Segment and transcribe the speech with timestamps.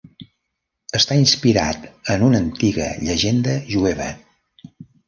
[0.99, 4.15] Està inspirat en una antiga llegenda jueva.